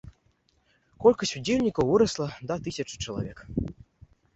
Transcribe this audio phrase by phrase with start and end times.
[1.03, 3.49] Колькасць удзельнікаў вырасла да тысячы чалавек.